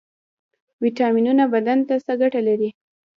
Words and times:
ویټامینونه 0.83 1.43
بدن 1.53 1.79
ته 1.87 1.95
څه 2.05 2.13
ګټه 2.21 2.41
لري؟ 2.47 2.69